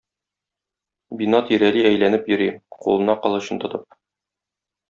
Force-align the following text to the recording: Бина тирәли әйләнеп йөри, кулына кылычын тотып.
Бина 1.19 1.41
тирәли 1.51 1.85
әйләнеп 1.91 2.33
йөри, 2.33 2.49
кулына 2.79 3.19
кылычын 3.27 3.63
тотып. 3.67 3.99